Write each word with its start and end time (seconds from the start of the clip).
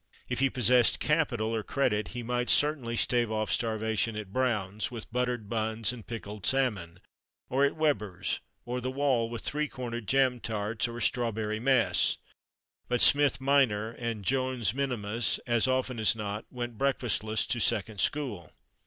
If 0.27 0.39
he 0.39 0.49
possessed 0.49 0.99
capital, 0.99 1.53
or 1.53 1.61
credit, 1.61 2.07
he 2.07 2.23
might 2.23 2.49
certainly 2.49 2.97
stave 2.97 3.31
off 3.31 3.51
starvation 3.51 4.15
at 4.15 4.33
"Brown's," 4.33 4.89
with 4.89 5.11
buttered 5.13 5.47
buns 5.47 5.93
and 5.93 6.07
pickled 6.07 6.43
salmon; 6.43 7.01
or 7.51 7.65
at 7.65 7.75
"Webber's," 7.75 8.39
or 8.65 8.81
"the 8.81 8.89
Wall," 8.89 9.29
with 9.29 9.43
three 9.43 9.67
cornered 9.67 10.07
jam 10.07 10.39
tarts, 10.39 10.87
or 10.87 10.97
a 10.97 11.03
"strawberry 11.03 11.59
mess"; 11.59 12.17
but 12.87 12.99
Smith 12.99 13.39
minor, 13.39 13.91
and 13.91 14.25
Jones 14.25 14.73
minimus 14.73 15.37
as 15.45 15.67
often 15.67 15.99
as 15.99 16.15
not, 16.15 16.45
went 16.51 16.79
breakfastless 16.79 17.45
to 17.49 17.59
second 17.59 18.01
school. 18.01 18.51